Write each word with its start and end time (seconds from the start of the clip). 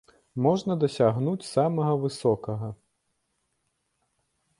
Можна 0.43 0.77
дасягнуць 0.83 1.49
самага 1.49 1.91
высокага! 2.05 2.67